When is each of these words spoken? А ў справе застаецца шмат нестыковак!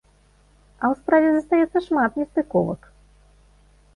А 0.81 0.85
ў 0.91 0.93
справе 1.01 1.29
застаецца 1.33 1.83
шмат 1.87 2.11
нестыковак! 2.21 2.81